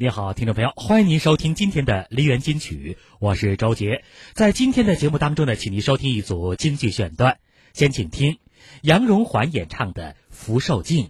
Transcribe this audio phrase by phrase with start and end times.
[0.00, 4.04] 你好，听众朋友，欢迎您收听今天的梨园金曲，我是周杰。
[4.32, 7.38] 在今天的节目当中呢，请您收听一组京剧选段，
[7.72, 8.38] 先请听
[8.82, 11.06] 杨荣环演唱的《福寿镜》。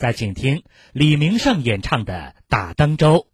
[0.00, 0.62] 再请听
[0.94, 3.26] 李明胜演唱的《打灯州》。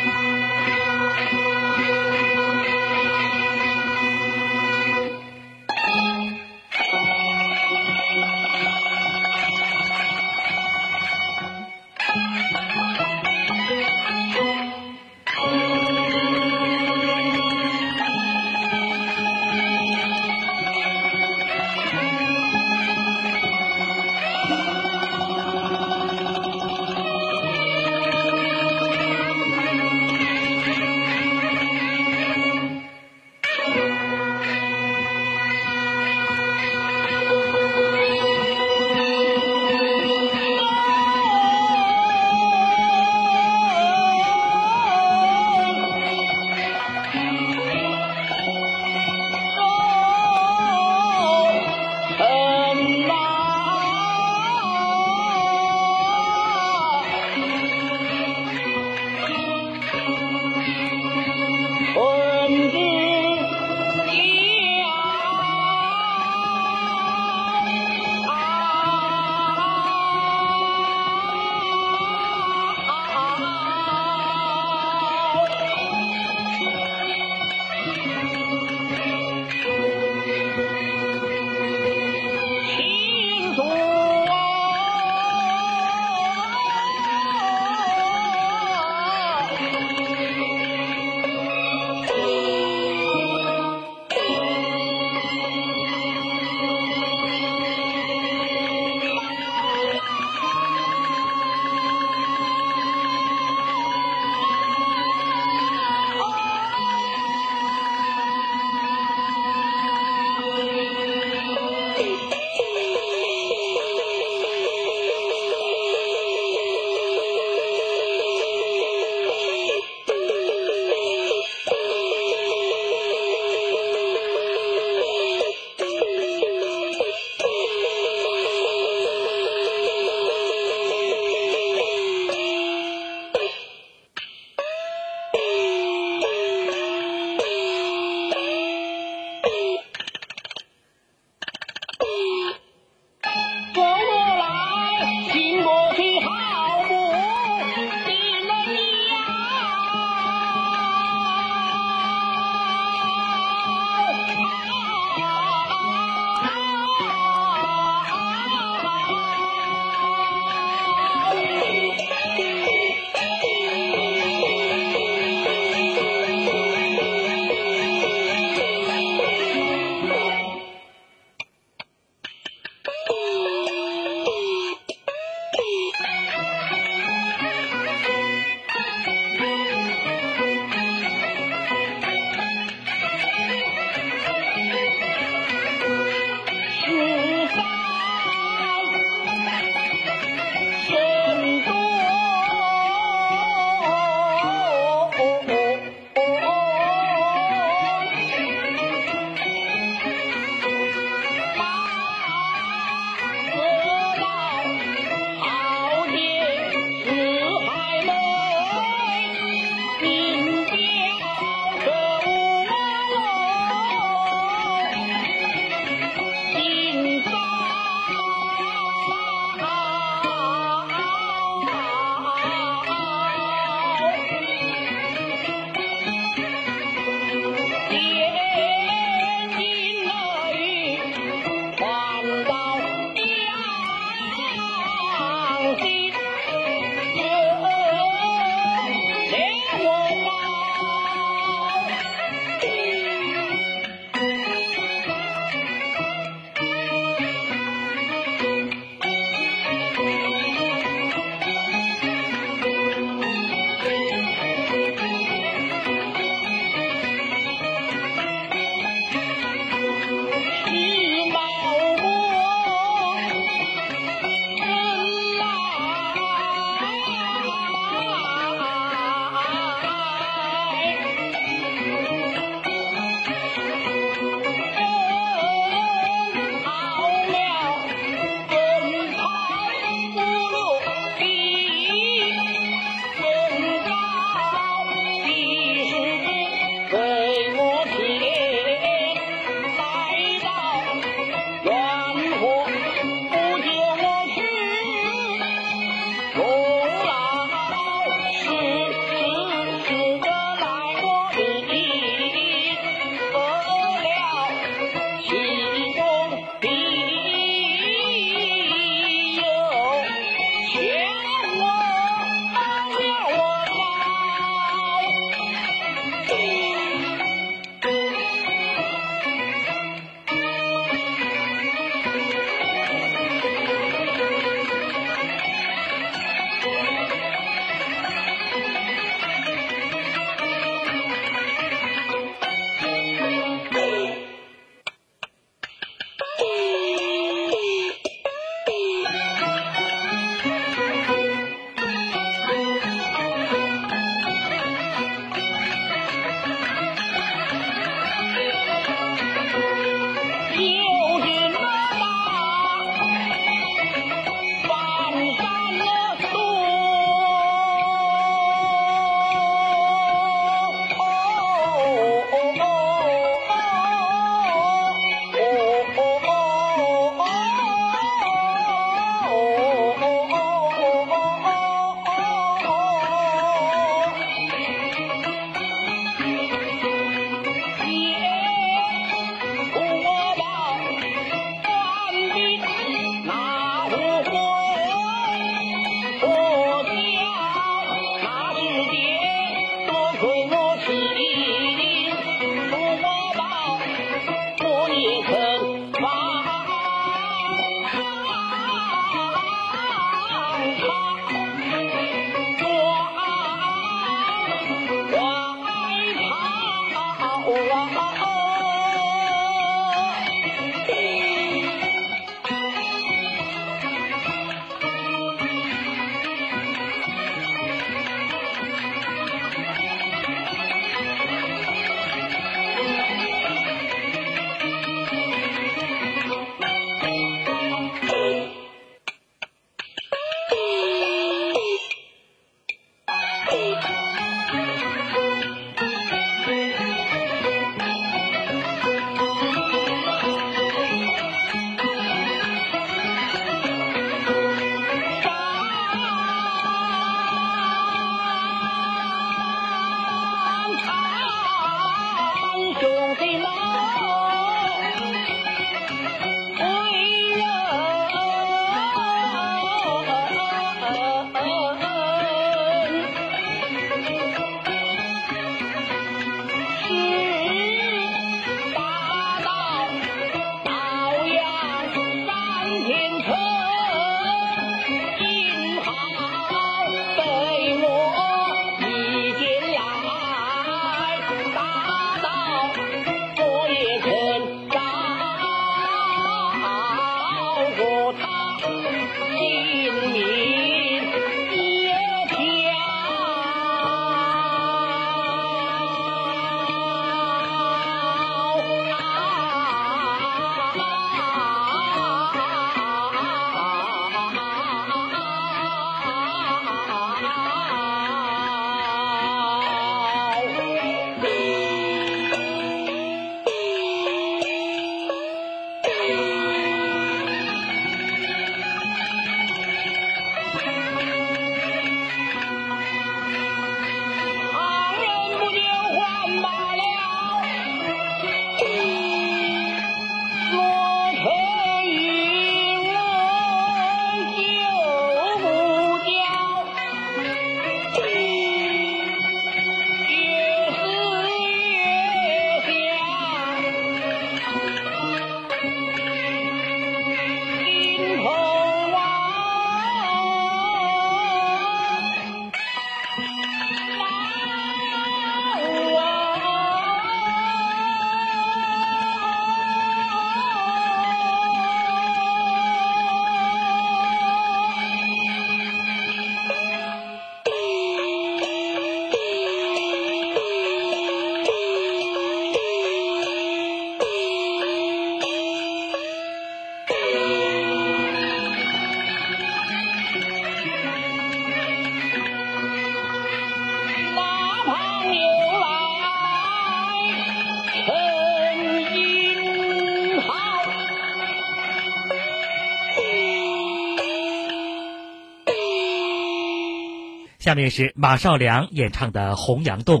[597.46, 600.00] 下面是马少良演唱的《洪崖洞》。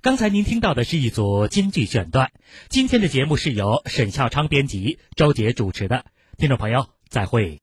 [0.00, 2.30] 刚才您听到的是一组京剧选段。
[2.68, 6.04] 今天的节目是由沈孝昌编辑、周杰主持的。
[6.36, 7.56] 听众朋友，再会。